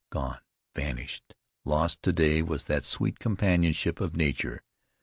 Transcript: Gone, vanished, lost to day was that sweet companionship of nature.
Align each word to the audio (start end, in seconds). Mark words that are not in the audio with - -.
Gone, 0.09 0.39
vanished, 0.75 1.35
lost 1.63 2.01
to 2.01 2.11
day 2.11 2.41
was 2.41 2.63
that 2.63 2.85
sweet 2.85 3.19
companionship 3.19 4.01
of 4.01 4.15
nature. 4.15 4.63